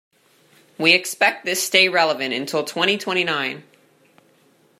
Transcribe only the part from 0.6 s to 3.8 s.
We expect this stay relevant until twenty-twenty-nine.